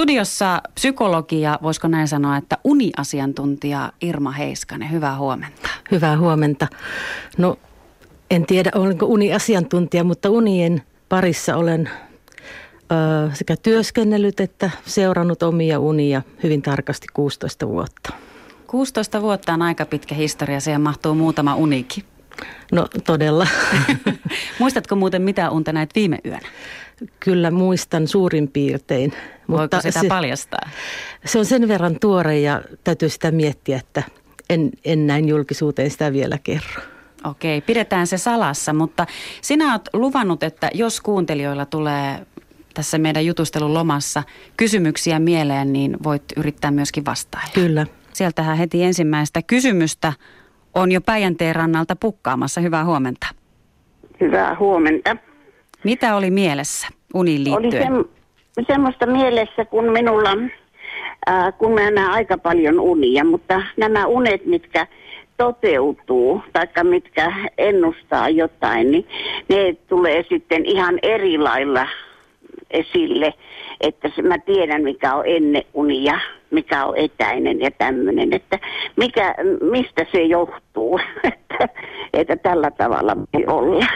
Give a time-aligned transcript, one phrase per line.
[0.00, 4.90] Studiossa psykologia, voisiko näin sanoa, että uniasiantuntija Irma Heiskanen.
[4.90, 5.68] Hyvää huomenta.
[5.90, 6.66] Hyvää huomenta.
[7.38, 7.58] No
[8.30, 11.90] en tiedä olenko uniasiantuntija, mutta unien parissa olen
[12.92, 18.12] ö, sekä työskennellyt että seurannut omia unia hyvin tarkasti 16 vuotta.
[18.66, 22.04] 16 vuotta on aika pitkä historia, siihen mahtuu muutama unikin.
[22.72, 23.46] No todella.
[24.60, 26.48] Muistatko muuten mitä unta näet viime yönä?
[27.20, 29.12] Kyllä muistan suurin piirtein.
[29.48, 30.70] Voiko mutta sitä se, paljastaa?
[31.24, 34.02] Se on sen verran tuore ja täytyy sitä miettiä, että
[34.50, 36.82] en, en näin julkisuuteen sitä vielä kerro.
[37.24, 39.06] Okei, pidetään se salassa, mutta
[39.42, 42.26] sinä olet luvannut, että jos kuuntelijoilla tulee
[42.74, 44.22] tässä meidän jutustelun lomassa
[44.56, 47.50] kysymyksiä mieleen, niin voit yrittää myöskin vastailla.
[47.54, 47.86] Kyllä.
[48.12, 50.12] Sieltähän heti ensimmäistä kysymystä
[50.74, 52.60] on jo Päijänteen rannalta pukkaamassa.
[52.60, 53.26] Hyvää huomenta.
[54.20, 55.16] Hyvää huomenta.
[55.84, 57.92] Mitä oli mielessä uniin liittyen?
[57.92, 58.04] Oli
[58.54, 60.30] se, semmoista mielessä, kun minulla,
[61.28, 64.86] äh, kun mä näen aika paljon unia, mutta nämä unet, mitkä
[65.36, 69.06] toteutuu, tai mitkä ennustaa jotain, niin
[69.48, 71.86] ne tulee sitten ihan eri lailla
[72.70, 73.34] esille,
[73.80, 76.20] että se, mä tiedän mikä on ennen unia,
[76.50, 78.58] mikä on etäinen ja tämmöinen, että
[78.96, 79.34] mikä,
[79.70, 81.68] mistä se johtuu, että,
[82.12, 83.86] että tällä tavalla voi olla.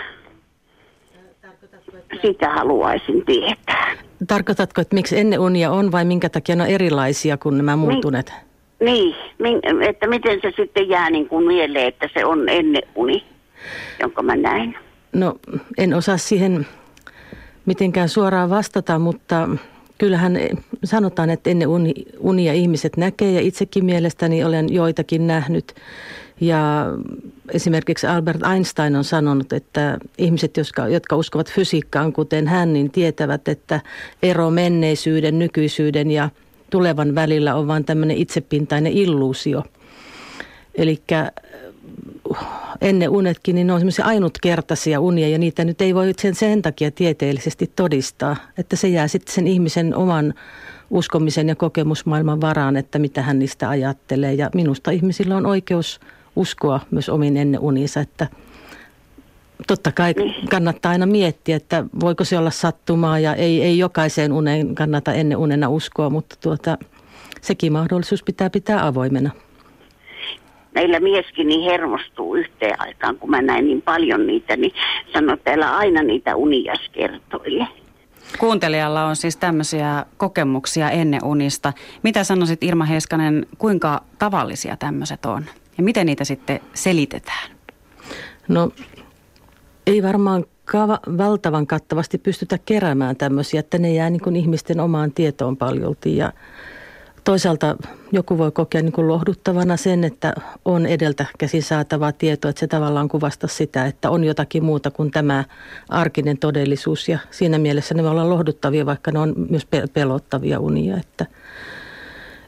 [2.23, 3.97] Sitä haluaisin tietää.
[4.27, 8.33] Tarkoitatko, että miksi ennen unia on vai minkä takia ne on erilaisia kuin nämä muuttuneet?
[8.81, 13.25] Niin, niin, että miten se sitten jää niin kuin mieleen, että se on ennen uni,
[14.01, 14.77] jonka mä näin.
[15.13, 15.35] No
[15.79, 16.67] en osaa siihen
[17.67, 19.49] mitenkään suoraan vastata, mutta
[19.99, 20.39] kyllähän
[20.85, 25.75] sanotaan, että ennen uni, unia ihmiset näkee ja itsekin mielestäni olen joitakin nähnyt.
[26.41, 26.87] Ja
[27.53, 33.49] esimerkiksi Albert Einstein on sanonut, että ihmiset, jotka, jotka uskovat fysiikkaan kuten hän, niin tietävät,
[33.49, 33.81] että
[34.23, 36.31] ero menneisyyden, nykyisyyden ja
[36.71, 39.65] tulevan välillä on vain tämmöinen itsepintainen illuusio.
[40.75, 41.03] Eli
[42.81, 46.63] ennen unetkin, niin ne on semmoisia ainutkertaisia unia ja niitä nyt ei voi sen, sen
[46.63, 50.35] takia tieteellisesti todistaa, että se jää sitten sen ihmisen oman
[50.91, 54.35] uskomisen ja kokemusmaailman varaan, että mitä hän niistä ajattelee.
[54.35, 56.01] Ja minusta ihmisillä on oikeus
[56.37, 58.27] uskoa myös omiin ennen uniinsa, että
[59.67, 60.15] totta kai
[60.51, 65.39] kannattaa aina miettiä, että voiko se olla sattumaa ja ei, ei jokaiseen uneen kannata ennen
[65.39, 66.79] unena uskoa, mutta tuota,
[67.41, 69.31] sekin mahdollisuus pitää pitää avoimena
[70.75, 74.73] meillä mieskin niin hermostuu yhteen aikaan, kun mä näin niin paljon niitä, niin
[75.13, 77.67] sanoi, että täällä aina niitä unias kertoille.
[78.39, 81.73] Kuuntelijalla on siis tämmöisiä kokemuksia ennen unista.
[82.03, 85.45] Mitä sanoisit Irma Heiskanen, kuinka tavallisia tämmöiset on?
[85.79, 87.51] Ja miten niitä sitten selitetään?
[88.49, 88.71] No
[89.87, 95.13] ei varmaan kava, valtavan kattavasti pystytä keräämään tämmöisiä, että ne jää niin kuin ihmisten omaan
[95.13, 96.33] tietoon paljolti ja–
[97.25, 97.77] Toisaalta
[98.13, 100.35] joku voi kokea niin kuin lohduttavana sen, että
[100.65, 105.11] on edeltä käsin saatavaa tietoa, että se tavallaan kuvasta sitä, että on jotakin muuta kuin
[105.11, 105.45] tämä
[105.89, 107.09] arkinen todellisuus.
[107.09, 110.97] Ja siinä mielessä ne voi olla lohduttavia, vaikka ne on myös pelottavia unia.
[110.97, 111.27] Että,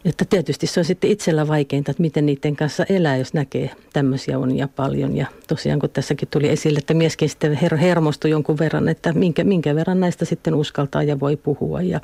[0.06, 4.38] että tietysti se on sitten itsellä vaikeinta, että miten niiden kanssa elää, jos näkee tämmöisiä
[4.38, 5.16] unia paljon.
[5.16, 9.44] Ja tosiaan kun tässäkin tuli esille, että mieskin sitten her- hermostui jonkun verran, että minkä,
[9.44, 11.82] minkä verran näistä sitten uskaltaa ja voi puhua.
[11.82, 12.00] Ja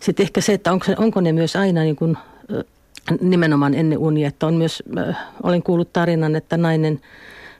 [0.00, 2.16] sitten ehkä se, että onko, onko ne myös aina niin kuin,
[3.20, 4.82] nimenomaan ennen unia, että on myös,
[5.42, 7.00] olen kuullut tarinan, että nainen,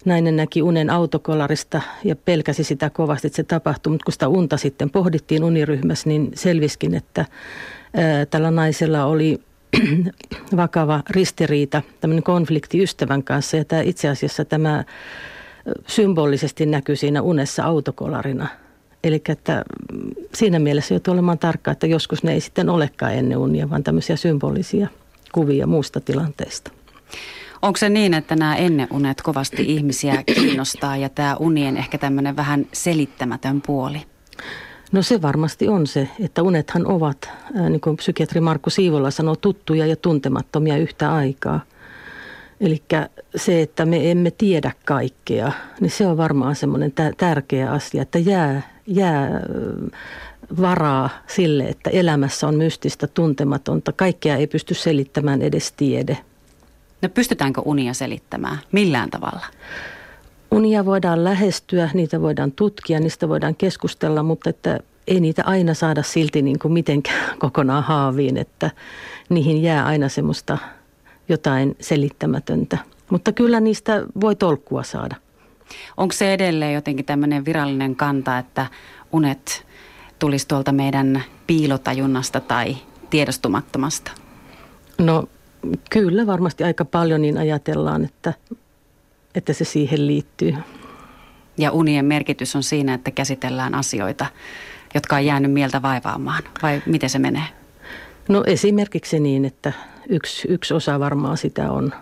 [0.04, 4.56] nainen näki unen autokolarista ja pelkäsi sitä kovasti, että se tapahtui, mutta kun sitä unta
[4.56, 7.24] sitten pohdittiin uniryhmässä, niin selviskin, että
[8.30, 9.40] tällä naisella oli
[10.56, 14.84] vakava ristiriita, tämmöinen konflikti ystävän kanssa ja tämä, itse asiassa tämä
[15.86, 18.48] symbolisesti näkyy siinä unessa autokolarina–
[19.04, 19.64] Eli että
[20.34, 24.16] siinä mielessä joutuu olemaan tarkka, että joskus ne ei sitten olekaan ennen unia, vaan tämmöisiä
[24.16, 24.88] symbolisia
[25.32, 26.70] kuvia muusta tilanteesta.
[27.62, 32.66] Onko se niin, että nämä enneunet kovasti ihmisiä kiinnostaa ja tämä unien ehkä tämmöinen vähän
[32.72, 34.02] selittämätön puoli?
[34.92, 37.30] No se varmasti on se, että unethan ovat,
[37.68, 41.60] niin kuin psykiatri Markku Siivola sanoo, tuttuja ja tuntemattomia yhtä aikaa.
[42.60, 42.82] Eli
[43.36, 48.62] se, että me emme tiedä kaikkea, niin se on varmaan semmoinen tärkeä asia, että jää
[48.86, 49.40] jää
[50.60, 53.92] varaa sille, että elämässä on mystistä, tuntematonta.
[53.92, 56.18] Kaikkea ei pysty selittämään edes tiede.
[57.02, 59.46] No pystytäänkö unia selittämään millään tavalla?
[60.50, 66.02] Unia voidaan lähestyä, niitä voidaan tutkia, niistä voidaan keskustella, mutta että ei niitä aina saada
[66.02, 68.70] silti niin kuin mitenkään kokonaan haaviin, että
[69.28, 70.58] niihin jää aina semmoista
[71.28, 72.78] jotain selittämätöntä.
[73.10, 75.16] Mutta kyllä niistä voi tolkkua saada.
[75.96, 78.66] Onko se edelleen jotenkin tämmöinen virallinen kanta, että
[79.12, 79.66] unet
[80.18, 82.76] tulisi tuolta meidän piilotajunnasta tai
[83.10, 84.10] tiedostumattomasta?
[84.98, 85.28] No
[85.90, 88.34] kyllä varmasti aika paljon niin ajatellaan, että,
[89.34, 90.54] että se siihen liittyy.
[91.58, 94.26] Ja unien merkitys on siinä, että käsitellään asioita,
[94.94, 97.42] jotka on jäänyt mieltä vaivaamaan, vai miten se menee?
[98.28, 99.72] No esimerkiksi niin, että
[100.08, 101.92] yksi, yksi osa varmaan sitä on.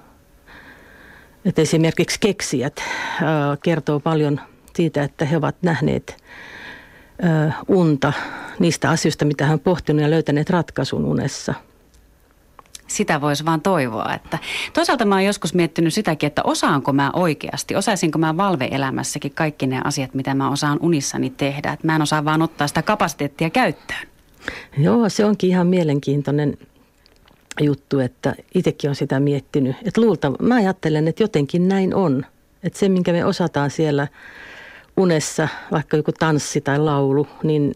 [1.44, 3.24] Että esimerkiksi keksijät äh,
[3.62, 4.40] kertoo paljon
[4.74, 6.16] siitä, että he ovat nähneet
[7.24, 8.12] äh, unta
[8.58, 11.54] niistä asioista, mitä hän on pohtinut ja löytäneet ratkaisun unessa–
[12.98, 14.14] sitä voisi vaan toivoa.
[14.14, 14.38] Että
[14.72, 19.80] toisaalta mä oon joskus miettinyt sitäkin, että osaanko mä oikeasti, osaisinko mä valveelämässäkin kaikki ne
[19.84, 21.72] asiat, mitä mä osaan unissani tehdä.
[21.72, 24.08] Että mä en osaa vaan ottaa sitä kapasiteettia käyttöön.
[24.78, 26.58] Joo, se onkin ihan mielenkiintoinen
[27.60, 29.76] juttu, että itsekin on sitä miettinyt.
[29.84, 32.26] Että luulta, mä ajattelen, että jotenkin näin on.
[32.62, 34.08] Että se, minkä me osataan siellä
[34.96, 37.74] unessa, vaikka joku tanssi tai laulu, niin,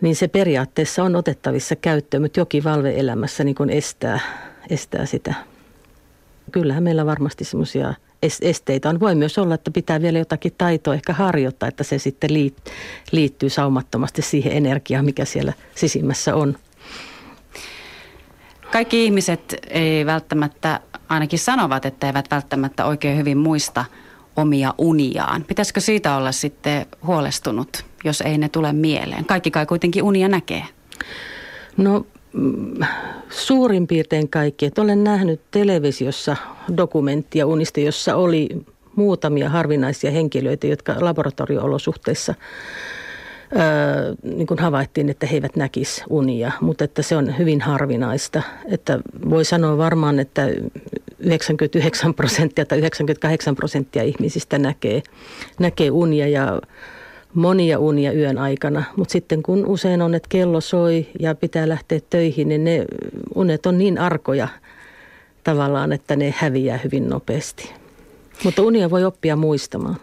[0.00, 4.20] niin se periaatteessa on otettavissa käyttöön, mutta jokin valveelämässä niin estää,
[4.70, 5.34] estää sitä.
[6.52, 7.94] Kyllähän meillä varmasti semmoisia
[8.42, 9.00] esteitä on.
[9.00, 12.30] Voi myös olla, että pitää vielä jotakin taitoa ehkä harjoittaa, että se sitten
[13.12, 16.56] liittyy saumattomasti siihen energiaan, mikä siellä sisimmässä on.
[18.72, 23.84] Kaikki ihmiset ei välttämättä, ainakin sanovat, että eivät välttämättä oikein hyvin muista
[24.40, 25.44] omia uniaan.
[25.48, 29.24] Pitäisikö siitä olla sitten huolestunut, jos ei ne tule mieleen?
[29.24, 30.64] Kaikki kai kuitenkin unia näkee.
[31.76, 32.80] No mm,
[33.30, 34.66] suurin piirtein kaikki.
[34.66, 36.36] Että olen nähnyt televisiossa
[36.76, 38.48] dokumenttia unista, jossa oli
[38.96, 42.34] muutamia harvinaisia henkilöitä, jotka laboratorio-olosuhteissa
[43.56, 48.42] öö, niin kuin havaittiin, että he eivät näkisi unia, mutta että se on hyvin harvinaista.
[48.68, 48.98] Että
[49.30, 50.48] voi sanoa varmaan, että
[51.20, 55.02] 99 prosenttia tai 98 prosenttia ihmisistä näkee,
[55.58, 56.60] näkee unia ja
[57.34, 58.84] monia unia yön aikana.
[58.96, 62.84] Mutta sitten kun usein on, että kello soi ja pitää lähteä töihin, niin ne
[63.34, 64.48] unet on niin arkoja
[65.44, 67.72] tavallaan, että ne häviää hyvin nopeasti.
[68.44, 69.96] Mutta unia voi oppia muistamaan.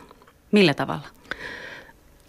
[0.52, 1.08] Millä tavalla?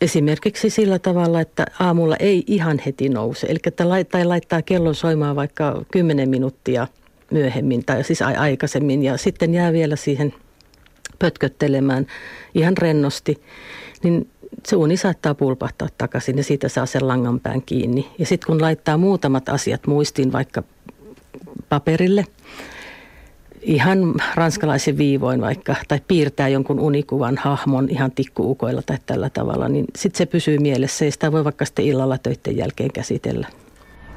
[0.01, 3.47] Esimerkiksi sillä tavalla, että aamulla ei ihan heti nouse.
[3.47, 6.87] Eli laittaa, laittaa kellon soimaan vaikka 10 minuuttia
[7.31, 10.35] myöhemmin tai siis aikaisemmin ja sitten jää vielä siihen
[11.19, 12.07] pötköttelemään
[12.55, 13.43] ihan rennosti.
[14.03, 14.29] Niin
[14.67, 18.09] se uni saattaa pulpahtaa takaisin ja siitä saa sen langanpään kiinni.
[18.19, 20.63] Ja sitten kun laittaa muutamat asiat muistiin vaikka
[21.69, 22.25] paperille,
[23.63, 29.85] ihan ranskalaisen viivoin vaikka, tai piirtää jonkun unikuvan hahmon ihan tikkuukoilla tai tällä tavalla, niin
[29.97, 33.49] sitten se pysyy mielessä ja sitä voi vaikka sitten illalla töiden jälkeen käsitellä.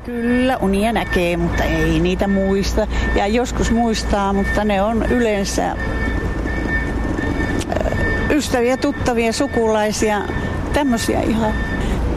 [0.05, 2.87] Kyllä, unia näkee, mutta ei niitä muista.
[3.15, 5.75] Ja joskus muistaa, mutta ne on yleensä
[8.29, 10.21] ystäviä, tuttavia, sukulaisia,
[10.73, 11.53] tämmöisiä ihan.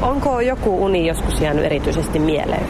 [0.02, 2.66] Onko joku uni joskus jäänyt erityisesti mieleen?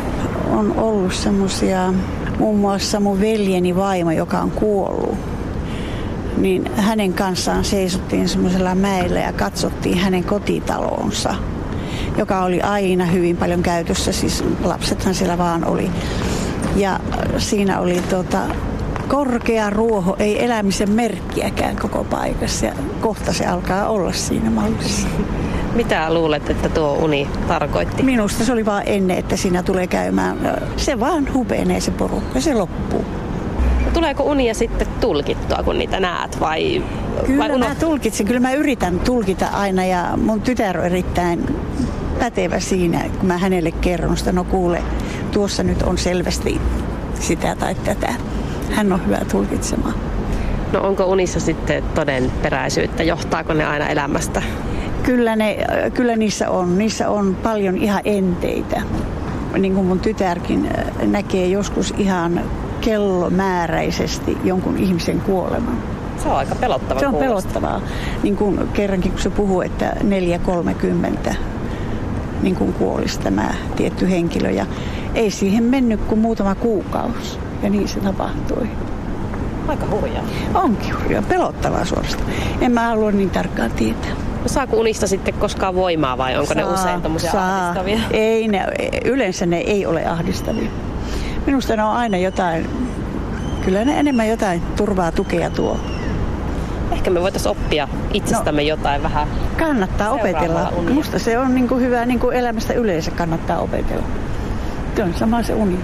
[0.51, 1.95] On ollut semmoisia,
[2.39, 5.19] muun muassa mun veljeni vaimo, joka on kuollut.
[6.37, 11.35] Niin hänen kanssaan seisottiin semmoisella mäellä ja katsottiin hänen kotitalonsa,
[12.19, 14.13] joka oli aina hyvin paljon käytössä.
[14.13, 15.91] Siis lapsethan siellä vaan oli.
[16.77, 17.01] Ja
[17.39, 18.39] siinä oli tota,
[19.09, 22.67] korkea ruoho, ei elämisen merkkiäkään koko paikassa.
[22.67, 25.09] Ja kohta se alkaa olla siinä mallissa.
[25.75, 28.03] Mitä luulet, että tuo uni tarkoitti?
[28.03, 30.59] Minusta se oli vaan ennen, että siinä tulee käymään.
[30.77, 33.05] Se vaan hupenee se porukka, se loppuu.
[33.93, 36.83] Tuleeko unia sitten tulkittua, kun niitä näet vai
[37.27, 41.57] Kyllä vai mä tulkitsen, kyllä mä yritän tulkita aina ja mun tytär on erittäin
[42.25, 44.83] pätevä siinä, kun mä hänelle kerron sitä, no kuule,
[45.33, 46.61] tuossa nyt on selvästi
[47.21, 48.15] sitä tai tätä
[48.71, 49.95] hän on hyvä tulkitsemaan.
[50.73, 53.03] No onko unissa sitten todenperäisyyttä?
[53.03, 54.43] Johtaako ne aina elämästä?
[55.03, 55.57] Kyllä, ne,
[55.95, 56.79] kyllä niissä on.
[56.79, 58.83] Niissä on paljon ihan enteitä.
[59.59, 62.41] Niin kuin mun tytärkin äh, näkee joskus ihan
[62.81, 65.79] kellomääräisesti jonkun ihmisen kuoleman.
[66.23, 67.01] Se on aika pelottavaa.
[67.01, 67.81] Se on pelottavaa.
[68.23, 69.97] Niin kuin kerrankin kun se puhuu, että
[71.27, 71.35] 4.30
[72.45, 74.51] niin kuin kuolisi tämä tietty henkilö.
[74.51, 74.67] Ja
[75.15, 77.39] ei siihen mennyt kuin muutama kuukausi.
[77.63, 78.69] Ja niin se tapahtui.
[79.69, 80.25] Aika hurjaa.
[80.55, 82.29] Onkin hurjaa, pelottavaa suorastaan.
[82.61, 84.11] En mä halua niin tarkkaan tietää.
[84.43, 87.69] No saako unista sitten koskaan voimaa vai onko saa, ne usein tämmöisiä saa.
[87.69, 87.99] ahdistavia?
[88.11, 88.65] Ei, ne,
[89.05, 90.71] yleensä ne ei ole ahdistavia.
[91.47, 92.67] Minusta ne on aina jotain,
[93.65, 95.81] kyllä ne enemmän jotain turvaa tukea tuo.
[96.93, 99.29] Ehkä me voitaisiin oppia itsestämme no, jotain vähän.
[99.59, 100.69] Kannattaa opetella.
[100.69, 100.95] Unia.
[100.95, 104.05] Musta se on niin kuin hyvä niin kuin elämästä yleensä kannattaa opetella.
[104.97, 105.79] Se on sama se uni.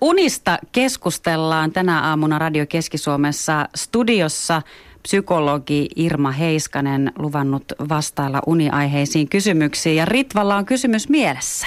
[0.00, 4.62] Unista keskustellaan tänä aamuna Radio Keski-Suomessa studiossa
[5.02, 9.96] psykologi Irma Heiskanen luvannut vastailla uniaiheisiin kysymyksiin.
[9.96, 11.66] Ja Ritvalla on kysymys mielessä.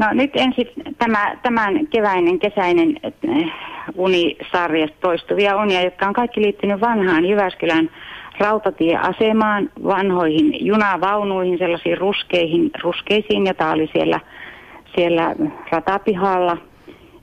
[0.00, 0.66] No nyt ensin
[0.98, 3.52] tämä, tämän keväinen, kesäinen äh,
[3.96, 7.90] unisarja, toistuvia unia, jotka on kaikki liittynyt vanhaan Jyväskylän
[8.38, 14.20] rautatieasemaan, vanhoihin junavaunuihin, sellaisiin ruskeihin, ruskeisiin, jota oli siellä,
[14.94, 15.34] siellä
[15.70, 16.56] ratapihalla.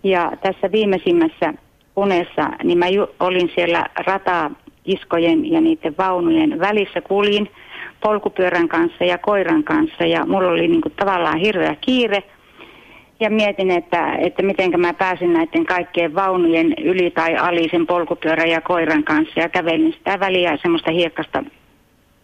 [0.03, 1.53] Ja tässä viimeisimmässä
[1.95, 7.49] unessa, niin mä ju, olin siellä rataiskojen ja niiden vaunujen välissä, kuljin
[8.03, 12.23] polkupyörän kanssa ja koiran kanssa ja mulla oli niin kuin tavallaan hirveä kiire–
[13.19, 18.49] ja mietin, että, että miten mä pääsin näiden kaikkien vaunujen yli tai ali sen polkupyörän
[18.49, 19.39] ja koiran kanssa.
[19.39, 21.43] Ja kävelin sitä väliä semmoista hiekkasta,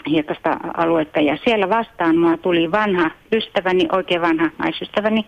[0.09, 1.19] hiekkasta aluetta.
[1.19, 5.25] Ja siellä vastaan mua tuli vanha ystäväni, oikein vanha naisystäväni.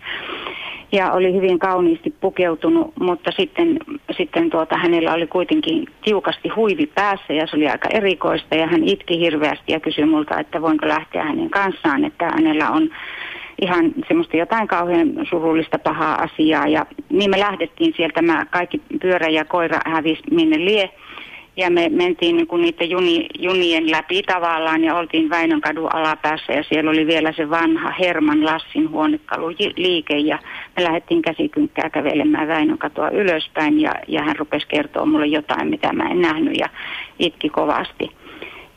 [0.92, 3.80] Ja oli hyvin kauniisti pukeutunut, mutta sitten,
[4.18, 8.56] sitten tuota, hänellä oli kuitenkin tiukasti huivi päässä ja se oli aika erikoista.
[8.56, 12.90] Ja hän itki hirveästi ja kysyi multa, että voinko lähteä hänen kanssaan, että hänellä on
[13.62, 16.68] ihan semmoista jotain kauhean surullista pahaa asiaa.
[16.68, 20.90] Ja niin me lähdettiin sieltä, mä kaikki pyörä ja koira hävisi minne lie.
[21.58, 26.64] Ja me mentiin niin niiden juni, junien läpi tavallaan ja oltiin Väinön kadun alapäässä ja
[26.64, 30.40] siellä oli vielä se vanha Herman Lassin huonekaluliike ja
[30.78, 35.94] me lähdettiin käsikynkkää kävelemään Väinön katua ylöspäin ja, ja hän rupesi kertoa mulle jotain, mitä
[35.94, 36.70] mä en nähnyt ja
[37.20, 38.12] itki kovasti.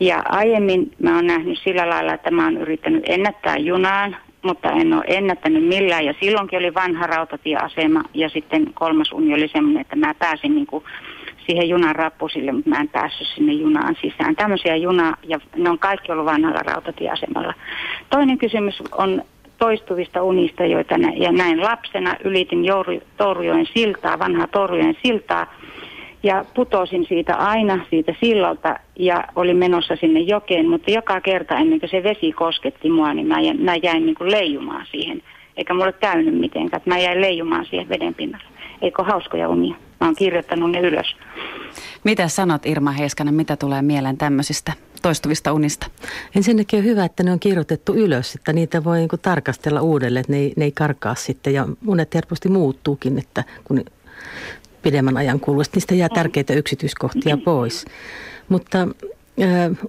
[0.00, 4.92] Ja aiemmin mä oon nähnyt sillä lailla, että mä oon yrittänyt ennättää junaan mutta en
[4.92, 6.04] ole ennättänyt millään.
[6.04, 10.66] Ja silloinkin oli vanha rautatieasema ja sitten kolmas uni oli semmoinen, että mä pääsin niin
[10.66, 10.84] kuin
[11.46, 14.36] siihen junan rappusille, mutta mä en päässyt sinne junaan sisään.
[14.36, 17.54] Tämmöisiä junaa, ja ne on kaikki ollut vanhalla rautatieasemalla.
[18.10, 19.22] Toinen kysymys on
[19.58, 25.46] toistuvista unista, joita nä- ja näin lapsena ylitin Jouri, Torjoen siltaa, vanhaa Torjoen siltaa,
[26.22, 31.80] ja putosin siitä aina siitä sillalta ja olin menossa sinne jokeen, mutta joka kerta ennen
[31.80, 35.22] kuin se vesi kosketti mua, niin mä jäin, mä jäin niin kuin leijumaan siihen.
[35.56, 38.46] Eikä mulle käynyt mitenkään, mä jäin leijumaan siihen veden pinnalle.
[38.82, 39.74] Eikö hauskoja unia?
[40.00, 41.16] Mä oon kirjoittanut ne ylös.
[42.04, 44.72] Mitä sanot Irma Heiskanen, mitä tulee mieleen tämmöisistä
[45.02, 45.86] toistuvista unista?
[46.36, 50.32] Ensinnäkin on hyvä, että ne on kirjoitettu ylös, että niitä voi niin tarkastella uudelleen, että
[50.32, 51.54] ne ei, ne ei karkaa sitten.
[51.54, 53.84] Ja unet helposti muuttuukin, että kun
[54.82, 55.72] pidemmän ajan kuluessa.
[55.74, 57.84] Niistä jää tärkeitä yksityiskohtia pois.
[58.48, 58.88] Mutta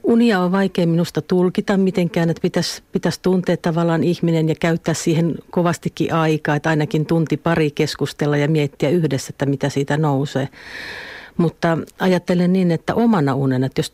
[0.03, 5.35] unia on vaikea minusta tulkita mitenkään, että pitäisi, pitäisi tuntea tavallaan ihminen ja käyttää siihen
[5.51, 10.49] kovastikin aikaa, että ainakin tunti pari keskustella ja miettiä yhdessä, että mitä siitä nousee.
[11.37, 13.93] Mutta ajattelen niin, että omana unena, että jos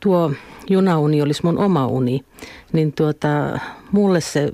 [0.00, 0.32] tuo
[0.70, 2.24] junauni olisi mun oma uni,
[2.72, 3.58] niin tuota,
[3.92, 4.52] mulle se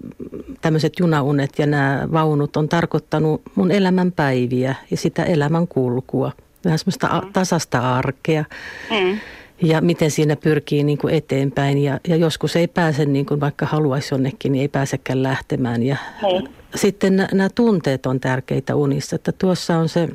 [0.61, 6.33] tämmöiset junaunet ja nämä vaunut on tarkoittanut mun elämän päiviä ja sitä elämän kulkua.
[6.65, 7.33] Vähän semmoista mm.
[7.33, 8.45] tasasta arkea.
[8.91, 9.19] Mm.
[9.63, 11.79] Ja miten siinä pyrkii niin kuin eteenpäin.
[11.79, 15.83] Ja, ja joskus ei pääse, niin kuin vaikka haluaisi jonnekin, niin ei pääsekään lähtemään.
[15.83, 16.49] Ja mm.
[16.75, 19.17] sitten nämä tunteet on tärkeitä unissa.
[19.17, 20.09] Että tuossa on se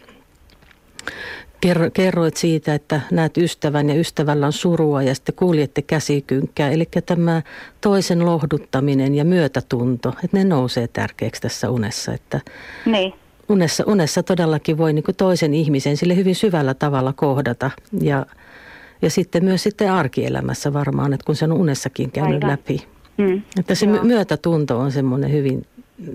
[1.93, 6.69] kerroit siitä, että näet ystävän ja ystävällä on surua ja sitten kuljette käsikynkkää.
[6.69, 7.41] Eli tämä
[7.81, 12.13] toisen lohduttaminen ja myötätunto, että ne nousee tärkeäksi tässä unessa.
[12.13, 12.41] Että
[12.85, 13.13] niin.
[13.49, 18.25] unessa, unessa todellakin voi niin toisen ihmisen sille hyvin syvällä tavalla kohdata ja,
[19.01, 22.49] ja sitten myös sitten arkielämässä varmaan, että kun se on unessakin käynyt Aivan.
[22.49, 22.87] läpi.
[23.17, 23.41] Mm.
[23.59, 24.03] Että se Joo.
[24.03, 25.65] myötätunto on semmoinen hyvin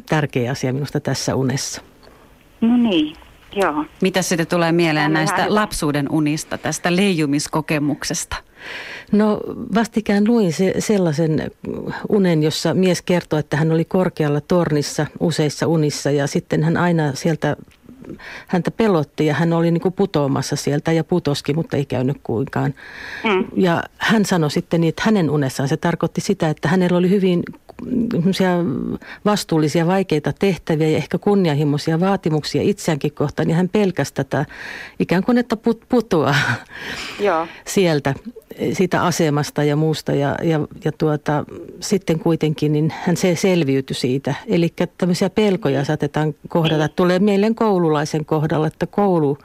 [0.08, 1.82] tärkeä asia minusta tässä unessa.
[2.60, 3.16] No niin,
[3.56, 3.84] Joo.
[4.00, 5.54] Mitä sitten tulee mieleen näistä hyvä.
[5.54, 8.36] lapsuuden unista, tästä leijumiskokemuksesta?
[9.12, 9.40] No
[9.74, 11.50] vastikään luin se, sellaisen
[12.08, 17.14] unen, jossa mies kertoi, että hän oli korkealla tornissa useissa unissa ja sitten hän aina
[17.14, 17.56] sieltä
[18.46, 22.74] häntä pelotti ja hän oli niin kuin putoamassa sieltä ja putoski, mutta ei käynyt kuinkaan.
[23.24, 23.44] Mm.
[23.56, 27.42] Ja hän sanoi sitten niin, että hänen unessaan se tarkoitti sitä, että hänellä oli hyvin
[29.24, 33.50] vastuullisia, vaikeita tehtäviä ja ehkä kunnianhimoisia vaatimuksia itseäänkin kohtaan.
[33.50, 34.46] Ja hän pelkäsi tätä
[34.98, 36.34] ikään kuin, että put, putoaa
[37.20, 37.46] Joo.
[37.66, 38.14] sieltä,
[38.72, 40.12] siitä asemasta ja muusta.
[40.12, 41.44] Ja, ja, ja tuota,
[41.80, 44.34] sitten kuitenkin niin hän se selviytyi siitä.
[44.46, 46.86] Eli tämmöisiä pelkoja saatetaan kohdata.
[46.86, 46.96] Niin.
[46.96, 49.38] Tulee mieleen koululaisen kohdalla, että koulu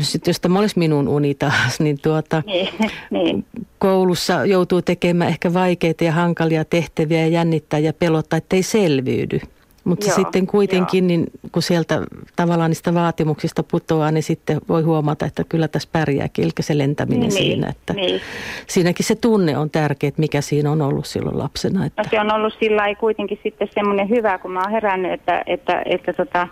[0.00, 2.68] sitten jos tämä olisi minun uni taas, niin tuota, niin,
[3.10, 3.44] niin.
[3.78, 9.40] koulussa joutuu tekemään ehkä vaikeita ja hankalia tehtäviä ja jännittää ja pelottaa, ettei selviydy.
[9.84, 11.08] Mutta sitten kuitenkin, joo.
[11.08, 12.00] niin kun sieltä
[12.36, 17.20] tavallaan niistä vaatimuksista putoaa, niin sitten voi huomata, että kyllä tässä pärjääkin, eli se lentäminen
[17.20, 17.68] niin, siinä.
[17.68, 18.20] Että niin.
[18.66, 21.86] Siinäkin se tunne on tärkeä, että mikä siinä on ollut silloin lapsena.
[21.86, 22.02] Että.
[22.02, 25.80] No se on ollut sillä kuitenkin sitten semmoinen hyvä, kun mä oon herännyt, että, että,
[25.80, 26.48] että, että tota,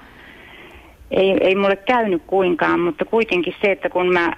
[1.17, 4.33] ei, ei mulle käynyt kuinkaan, mutta kuitenkin se, että kun mä,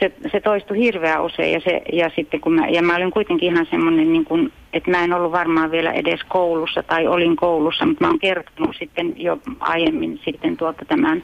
[0.00, 3.52] se, se toistui hirveän usein ja, se, ja sitten kun mä, ja mä olin kuitenkin
[3.52, 7.86] ihan semmoinen, niin kuin, että mä en ollut varmaan vielä edes koulussa tai olin koulussa,
[7.86, 11.22] mutta mä oon kertonut sitten jo aiemmin sitten tuolta tämän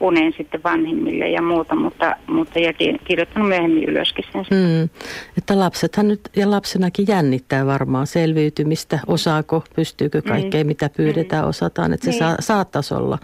[0.00, 2.72] unen sitten vanhemmille ja muuta, mutta, mutta ja
[3.04, 4.44] kirjoittanut myöhemmin ylöskin sen.
[4.50, 4.88] Mm.
[5.38, 10.66] Että lapsethan nyt ja lapsenakin jännittää varmaan selviytymistä, osaako, pystyykö kaikkea mm.
[10.66, 11.48] mitä pyydetään, mm.
[11.48, 12.18] osataan, että se niin.
[12.18, 13.18] saa, saattaisi olla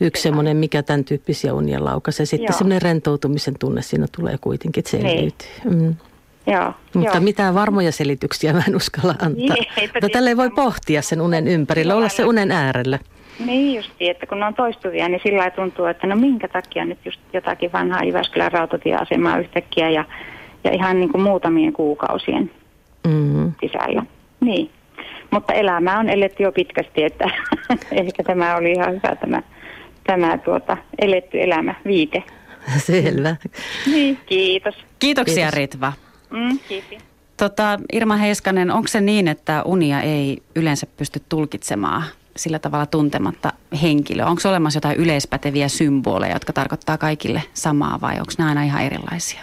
[0.00, 2.26] yksi semmoinen, mikä tämän tyyppisiä unia laukaisee.
[2.26, 5.48] Sitten semmoinen rentoutumisen tunne siinä tulee kuitenkin, että selviytyy.
[5.64, 5.82] Niin.
[5.82, 5.96] Mm.
[6.46, 7.20] Joo, Mutta joo.
[7.20, 9.28] mitään varmoja selityksiä mä en uskalla antaa.
[9.56, 12.98] Niin, Mutta tälleen voi pohtia sen unen ympärillä, olla se unen äärellä.
[13.46, 16.98] Niin just, että kun ne on toistuvia, niin sillä tuntuu, että no minkä takia nyt
[17.04, 20.04] just jotakin vanhaa Jyväskylän rautatieasemaa yhtäkkiä ja,
[20.64, 22.50] ja ihan niin kuin muutamien kuukausien
[23.06, 23.52] mm-hmm.
[23.60, 24.02] sisällä.
[24.40, 24.70] Niin.
[25.30, 27.30] Mutta elämä on eletty jo pitkästi, että
[27.92, 29.42] ehkä tämä oli ihan hyvä tämä,
[30.08, 32.22] tämä tuota, eletty elämä, viite.
[32.86, 33.36] Selvä.
[33.86, 34.74] Niin, kiitos.
[34.98, 35.54] Kiitoksia kiitos.
[35.54, 35.92] Ritva.
[36.30, 36.98] Mm, kiitos.
[37.36, 42.04] Tota, Irma Heiskanen, onko se niin, että unia ei yleensä pysty tulkitsemaan
[42.36, 44.26] sillä tavalla tuntematta henkilöä?
[44.26, 49.40] Onko olemassa jotain yleispäteviä symboleja, jotka tarkoittaa kaikille samaa vai onko nämä aina ihan erilaisia?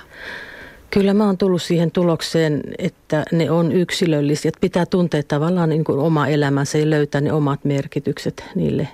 [0.96, 4.50] Kyllä mä oon tullut siihen tulokseen, että ne on yksilöllisiä.
[4.50, 8.88] Että pitää tuntea tavallaan niin kuin oma elämänsä ja löytää ne omat merkitykset niille.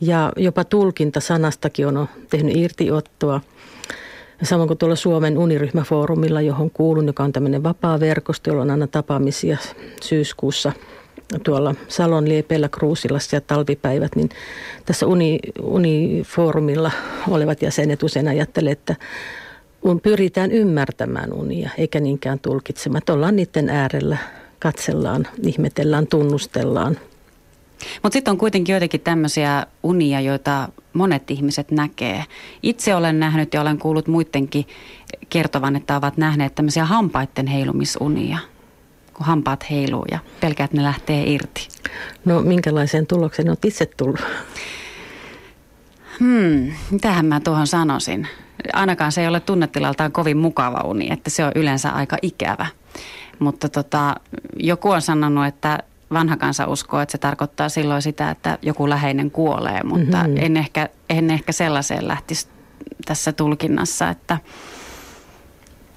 [0.00, 3.40] Ja jopa tulkinta sanastakin on tehnyt irtiottoa.
[4.42, 8.86] Samoin kuin tuolla Suomen uniryhmäfoorumilla, johon kuulun, joka on tämmöinen vapaa verkosto, jolla on aina
[8.86, 9.56] tapaamisia
[10.02, 10.72] syyskuussa–
[11.44, 14.28] tuolla Salon liepeillä Kruusilassa ja talvipäivät, niin
[14.84, 16.90] tässä uni, unifoorumilla
[17.28, 18.96] olevat jäsenet usein ajattelevat, että
[20.02, 22.98] pyritään ymmärtämään unia, eikä niinkään tulkitsemaan.
[22.98, 24.16] Että ollaan niiden äärellä,
[24.58, 26.96] katsellaan, ihmetellään, tunnustellaan.
[28.02, 32.24] Mutta sitten on kuitenkin joitakin tämmöisiä unia, joita monet ihmiset näkee.
[32.62, 34.66] Itse olen nähnyt ja olen kuullut muidenkin
[35.28, 38.38] kertovan, että ovat nähneet tämmöisiä hampaiden heilumisunia–
[39.18, 41.68] kun hampaat heiluu ja pelkää, että ne lähtee irti?
[42.24, 44.20] No minkälaiseen tulokseen olet itse tullut?
[46.18, 48.28] Hmm, mitähän mä tuohon sanoisin?
[48.72, 52.66] Ainakaan se ei ole tunnetilaltaan kovin mukava uni, että se on yleensä aika ikävä.
[53.38, 54.14] Mutta tota,
[54.56, 55.78] joku on sanonut, että
[56.12, 60.36] vanha kansa uskoo, että se tarkoittaa silloin sitä, että joku läheinen kuolee, mutta mm-hmm.
[60.36, 62.48] en, ehkä, en ehkä sellaiseen lähtisi
[63.04, 64.38] tässä tulkinnassa, että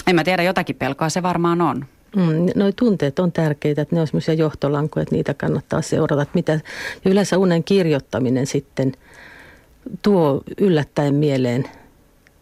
[0.07, 1.85] en mä tiedä, jotakin pelkoa se varmaan on.
[2.15, 6.21] Mm, noi tunteet on tärkeitä, että ne on semmoisia johtolankoja, että niitä kannattaa seurata.
[6.21, 6.51] Että mitä,
[7.05, 8.91] ja yleensä unen kirjoittaminen sitten
[10.01, 11.65] tuo yllättäen mieleen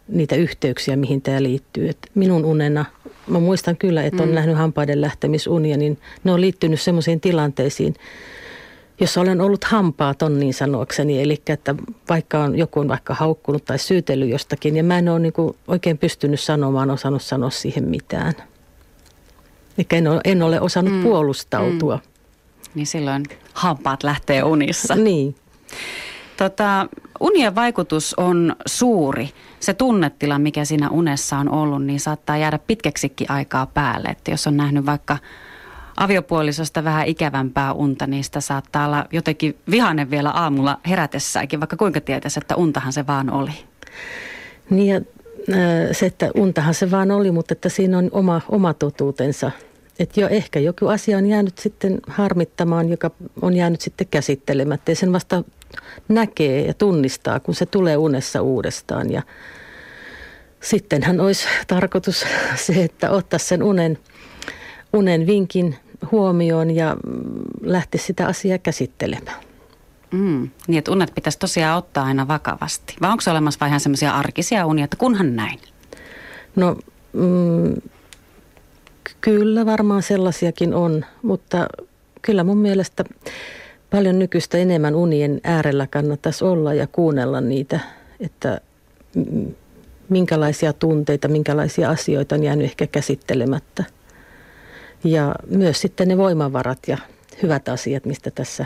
[0.10, 1.89] niitä yhteyksiä, mihin tämä liittyy.
[1.89, 2.86] Et minun unena,
[3.28, 4.36] mä muistan kyllä, että on mm.
[4.36, 7.95] nähnyt hampaiden lähtemisunia, niin ne on liittynyt semmoisiin tilanteisiin,
[9.00, 11.22] jossa olen ollut hampaaton niin sanokseni.
[11.22, 11.76] Eli että
[12.10, 15.34] vaikka on joku on vaikka haukkunut tai syytellyt jostakin, ja mä en ole niin
[15.67, 18.34] oikein pystynyt sanomaan, osannut sanoa siihen mitään.
[19.78, 21.04] Eli en ole, en ole osannut mm.
[21.04, 21.95] puolustautua.
[21.95, 22.02] Mm.
[22.76, 24.95] Niin silloin hampaat lähtee unissa.
[24.95, 25.36] niin.
[26.38, 26.88] Tota,
[27.20, 29.30] unien vaikutus on suuri.
[29.60, 34.08] Se tunnetila, mikä siinä unessa on ollut, niin saattaa jäädä pitkäksikin aikaa päälle.
[34.08, 35.18] Että jos on nähnyt vaikka
[35.98, 42.02] aviopuolisosta vähän ikävämpää unta, niin sitä saattaa olla jotenkin vihainen vielä aamulla herätessäänkin, vaikka kuinka
[42.02, 43.52] tietäisi, että untahan se vaan oli.
[44.70, 45.02] Niin ja
[45.92, 49.52] se, että untahan se vaan oli, mutta että siinä on oma, oma totuutensa–
[50.00, 54.92] että jo ehkä joku asia on jäänyt sitten harmittamaan, joka on jäänyt sitten käsittelemättä.
[54.92, 55.44] Ja sen vasta
[56.08, 59.12] näkee ja tunnistaa, kun se tulee unessa uudestaan.
[59.12, 59.22] Ja
[60.62, 62.26] sittenhän olisi tarkoitus
[62.66, 63.98] se, että ottaa sen unen,
[64.94, 65.76] unen vinkin
[66.12, 66.98] huomioon ja
[67.62, 69.44] lähti sitä asiaa käsittelemään.
[70.12, 72.96] Mm, niin, että unet pitäisi tosiaan ottaa aina vakavasti.
[73.02, 75.60] Vai onko se olemassa vähän semmoisia arkisia unia, että kunhan näin?
[76.56, 76.76] No,
[77.14, 77.74] mm,
[79.22, 81.68] Kyllä varmaan sellaisiakin on, mutta
[82.22, 83.04] kyllä mun mielestä
[83.89, 87.80] paljon nykyistä enemmän unien äärellä kannattaisi olla ja kuunnella niitä,
[88.19, 88.62] että
[90.10, 93.84] minkälaisia tunteita, minkälaisia asioita on jäänyt ehkä käsittelemättä.
[95.04, 96.97] Ja myös sitten ne voimavarat ja
[97.43, 98.65] hyvät asiat, mistä tässä,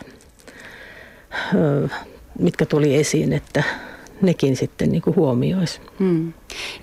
[2.40, 3.64] mitkä tuli esiin, että
[4.24, 5.82] nekin sitten niin kuin huomioisi.
[6.00, 6.34] Hmm.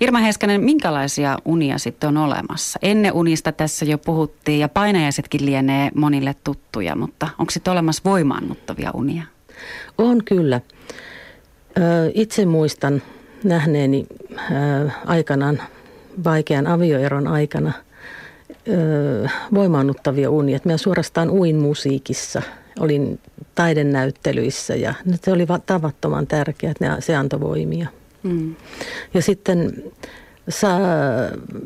[0.01, 2.79] Irma Heiskanen, minkälaisia unia sitten on olemassa?
[2.81, 8.91] Ennen unista tässä jo puhuttiin ja painajaisetkin lienee monille tuttuja, mutta onko sitten olemassa voimaannuttavia
[8.93, 9.23] unia?
[9.97, 10.61] On kyllä.
[12.13, 13.01] Itse muistan
[13.43, 14.07] nähneeni
[15.05, 15.61] aikanaan
[16.23, 17.71] vaikean avioeron aikana
[19.53, 20.59] voimaannuttavia unia.
[20.65, 22.41] Mä suorastaan uin musiikissa
[22.79, 23.19] olin
[23.55, 27.87] taidenäyttelyissä ja se oli tavattoman tärkeää, että ne, se antoi voimia.
[28.23, 28.55] Mm.
[29.13, 29.83] Ja sitten
[30.49, 30.79] saa,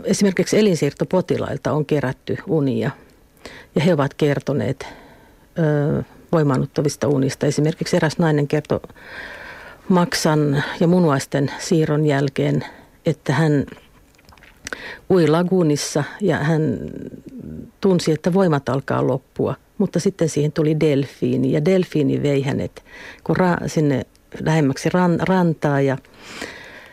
[0.04, 2.92] esimerkiksi elinsiirtopotilailta on kerätty unia
[3.76, 4.88] ja he ovat kertoneet
[5.60, 7.46] ö, voimaannuttavista unista.
[7.46, 8.80] Esimerkiksi eräs nainen kertoi
[9.90, 12.66] maksan ja munuaisten siirron jälkeen,
[13.06, 13.66] että hän
[15.10, 16.80] ui lagunissa ja hän
[17.82, 19.56] tunsi, että voimat alkaa loppua.
[19.78, 22.86] Mutta sitten siihen tuli delfiini ja delfiini vei hänet
[23.24, 24.06] kun ra- sinne
[24.40, 25.98] lähemmäksi ran- rantaa ja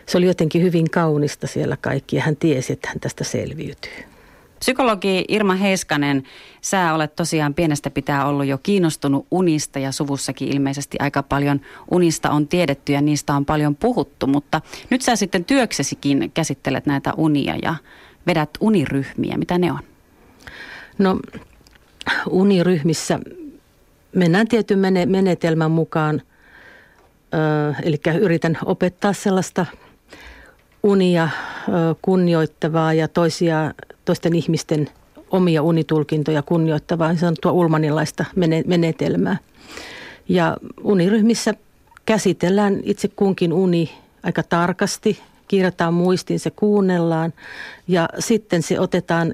[0.06, 4.12] se oli jotenkin hyvin kaunista siellä kaikki ja hän tiesi, että hän tästä selviytyy.
[4.58, 6.22] Psykologi Irma Heiskanen,
[6.60, 12.30] sä olet tosiaan pienestä pitää ollut jo kiinnostunut unista ja suvussakin ilmeisesti aika paljon unista
[12.30, 17.56] on tiedetty ja niistä on paljon puhuttu, mutta nyt sä sitten työksesikin käsittelet näitä unia
[17.62, 17.74] ja
[18.26, 19.36] vedät uniryhmiä.
[19.36, 19.80] Mitä ne on?
[20.98, 21.18] No
[22.30, 23.20] uniryhmissä.
[24.16, 26.22] Mennään tietyn menetelmän mukaan,
[27.82, 29.66] eli yritän opettaa sellaista
[30.82, 31.28] unia
[32.02, 34.90] kunnioittavaa ja toisia, toisten ihmisten
[35.30, 38.24] omia unitulkintoja kunnioittavaa, niin sanottua ulmanilaista
[38.66, 39.36] menetelmää.
[40.28, 41.54] Ja uniryhmissä
[42.06, 43.90] käsitellään itse kunkin uni
[44.22, 47.32] aika tarkasti, kirjataan muistiin, se kuunnellaan
[47.88, 49.32] ja sitten se otetaan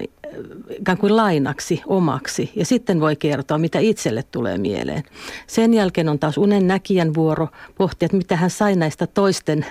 [0.79, 5.03] ikään kuin lainaksi omaksi ja sitten voi kertoa, mitä itselle tulee mieleen.
[5.47, 9.65] Sen jälkeen on taas unen näkijän vuoro pohtia, että mitä hän sai näistä toisten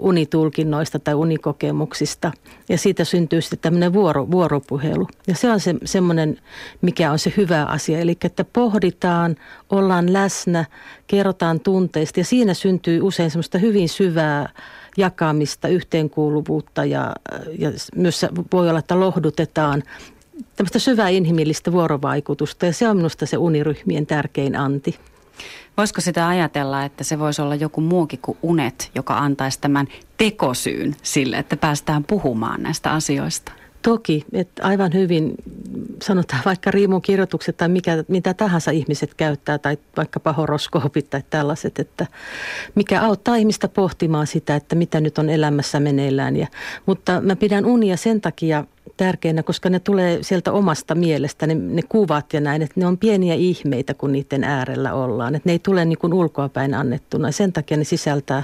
[0.00, 2.32] unitulkinnoista tai unikokemuksista.
[2.68, 5.08] Ja siitä syntyy sitten tämmöinen vuoro, vuoropuhelu.
[5.26, 6.38] Ja se on se, semmoinen,
[6.82, 7.98] mikä on se hyvä asia.
[7.98, 9.36] Eli että pohditaan,
[9.70, 10.64] ollaan läsnä,
[11.06, 14.48] kerrotaan tunteista ja siinä syntyy usein semmoista hyvin syvää
[14.96, 17.14] jakamista, yhteenkuuluvuutta ja,
[17.58, 19.82] ja myös voi olla, että lohdutetaan
[20.56, 24.98] tämmöistä syvää inhimillistä vuorovaikutusta ja se on minusta se uniryhmien tärkein anti.
[25.76, 30.96] Voisiko sitä ajatella, että se voisi olla joku muukin kuin unet, joka antaisi tämän tekosyyn
[31.02, 33.52] sille, että päästään puhumaan näistä asioista?
[33.86, 35.34] Toki, että aivan hyvin
[36.02, 41.78] sanotaan vaikka riimun kirjoitukset tai mikä, mitä tahansa ihmiset käyttää tai vaikkapa horoskoopit tai tällaiset,
[41.78, 42.06] että
[42.74, 46.36] mikä auttaa ihmistä pohtimaan sitä, että mitä nyt on elämässä meneillään.
[46.36, 46.46] Ja,
[46.86, 48.64] mutta mä pidän unia sen takia
[48.96, 52.98] tärkeinä, koska ne tulee sieltä omasta mielestä, ne, ne kuvat ja näin, että ne on
[52.98, 55.34] pieniä ihmeitä, kun niiden äärellä ollaan.
[55.34, 57.32] Että ne ei tule niin kuin ulkoapäin annettuna.
[57.32, 58.42] Sen takia ne sisältää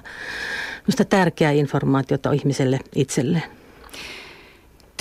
[1.08, 3.61] tärkeää informaatiota ihmiselle itselleen.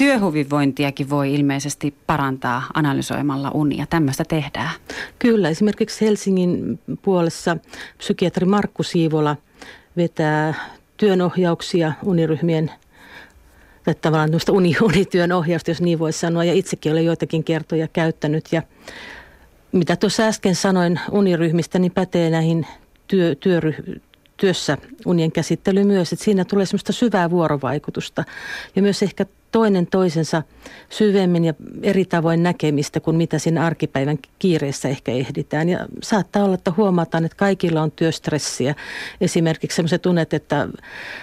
[0.01, 3.85] Työhyvinvointiakin voi ilmeisesti parantaa analysoimalla unia.
[3.89, 4.69] Tämmöistä tehdään.
[5.19, 7.57] Kyllä, esimerkiksi Helsingin puolessa
[7.97, 9.35] psykiatri Markku Siivola
[9.97, 10.53] vetää
[10.97, 12.71] työnohjauksia uniryhmien
[13.83, 16.43] tai tavallaan uni, unityön ohjausta, jos niin voi sanoa.
[16.43, 18.45] Ja itsekin olen joitakin kertoja käyttänyt.
[18.51, 18.61] Ja
[19.71, 22.67] mitä tuossa äsken sanoin uniryhmistä, niin pätee näihin
[23.07, 24.01] työ, työry,
[24.37, 28.23] työssä unien käsittely myös, että siinä tulee semmoista syvää vuorovaikutusta
[28.75, 30.43] ja myös ehkä toinen toisensa
[30.89, 35.69] syvemmin ja eri tavoin näkemistä kuin mitä siinä arkipäivän kiireessä ehkä ehditään.
[35.69, 38.75] Ja saattaa olla, että huomataan, että kaikilla on työstressiä.
[39.21, 40.67] Esimerkiksi sellaiset tunnet, että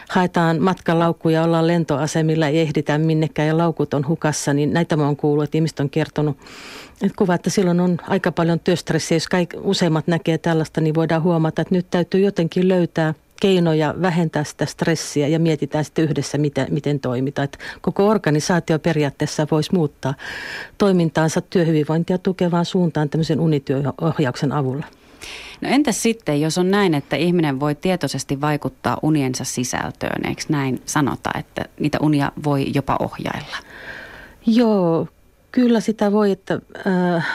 [0.09, 5.17] haetaan matkalaukkuja, ollaan lentoasemilla, ei ehditä minnekään ja laukut on hukassa, niin näitä mä oon
[5.17, 6.37] kuullut, että ihmiset on kertonut
[7.03, 9.17] että kuva, että silloin on aika paljon työstressiä.
[9.17, 14.45] Jos kaik, useimmat näkee tällaista, niin voidaan huomata, että nyt täytyy jotenkin löytää– keinoja vähentää
[14.45, 17.45] sitä stressiä ja mietitään sitten yhdessä, miten, miten toimitaan.
[17.45, 20.15] Että koko organisaatio periaatteessa voisi muuttaa
[20.79, 24.87] toimintaansa työhyvinvointia tukevaan suuntaan tämmöisen unityöohjauksen avulla.
[25.61, 30.83] No entäs sitten, jos on näin, että ihminen voi tietoisesti vaikuttaa uniensa sisältöön, eikö näin
[30.87, 33.57] sanota, että niitä unia voi jopa ohjailla?
[34.47, 35.09] Joo,
[35.53, 37.27] kyllä sitä voi, että äh,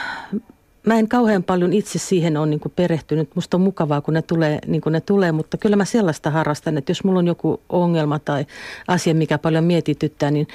[0.86, 3.30] mä en kauhean paljon itse siihen ole niin perehtynyt.
[3.34, 6.78] Musta on mukavaa, kun ne tulee, niin kuin ne tulee, mutta kyllä mä sellaista harrastan,
[6.78, 8.46] että jos mulla on joku ongelma tai
[8.88, 10.46] asia, mikä paljon mietityttää, niin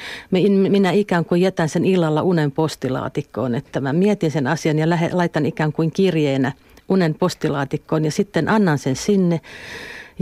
[0.69, 5.09] minä ikään kuin jätän sen illalla unen postilaatikkoon, että mä mietin sen asian ja lähe,
[5.13, 6.51] laitan ikään kuin kirjeenä
[6.89, 9.41] unen postilaatikkoon ja sitten annan sen sinne.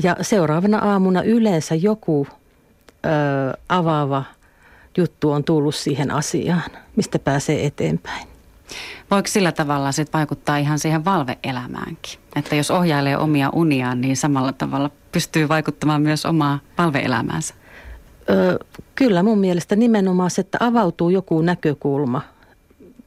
[0.04, 2.28] Ja seuraavana aamuna yleensä joku
[3.06, 4.24] ö, avaava
[4.98, 8.37] juttu on tullut siihen asiaan, mistä pääsee eteenpäin.
[9.12, 12.20] Voiko sillä tavalla sitten vaikuttaa ihan siihen valveelämäänkin?
[12.36, 17.54] Että jos ohjailee omia uniaan, niin samalla tavalla pystyy vaikuttamaan myös omaa valveelämäänsä?
[18.30, 18.58] Öö,
[18.96, 22.22] kyllä mun mielestä nimenomaan se, että avautuu joku näkökulma,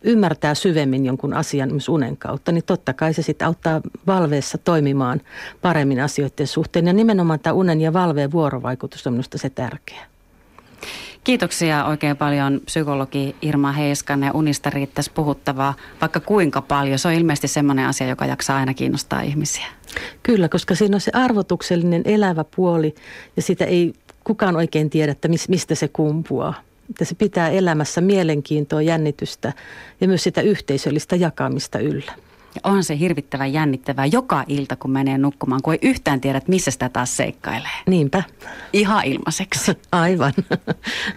[0.03, 5.21] ymmärtää syvemmin jonkun asian myös unen kautta, niin totta kai se sitten auttaa valveessa toimimaan
[5.63, 6.87] paremmin asioiden suhteen.
[6.87, 10.11] Ja nimenomaan tämä unen ja valveen vuorovaikutus on minusta se tärkeä.
[11.25, 16.99] Kiitoksia oikein paljon psykologi Irma Heiskanen ja unista riittäisi puhuttavaa vaikka kuinka paljon.
[16.99, 19.67] Se on ilmeisesti semmoinen asia, joka jaksaa aina kiinnostaa ihmisiä.
[20.23, 22.95] Kyllä, koska siinä on se arvotuksellinen elävä puoli
[23.37, 23.93] ja sitä ei
[24.25, 26.55] kukaan oikein tiedä, että mistä se kumpuaa.
[26.91, 29.53] Että se pitää elämässä mielenkiintoa, jännitystä
[30.01, 32.13] ja myös sitä yhteisöllistä jakamista yllä.
[32.55, 36.51] Ja on se hirvittävän jännittävää joka ilta, kun menee nukkumaan, kun ei yhtään tiedä, että
[36.51, 37.71] missä sitä taas seikkailee.
[37.87, 38.23] Niinpä.
[38.73, 39.73] Ihan ilmaiseksi.
[39.93, 40.33] Aivan.